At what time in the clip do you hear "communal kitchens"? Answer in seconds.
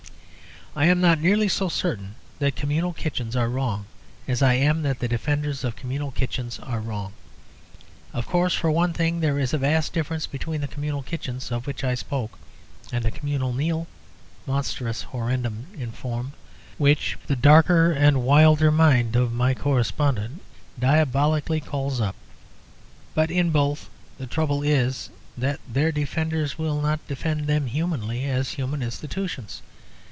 2.55-3.35, 5.75-6.59, 10.69-11.51